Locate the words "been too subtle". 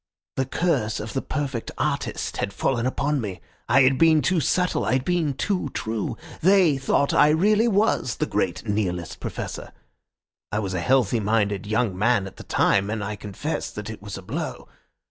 3.99-4.83